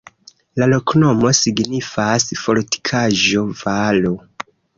La 0.61 0.67
loknomo 0.69 1.33
signifas: 1.39 2.25
fortikaĵo-valo. 2.45 4.17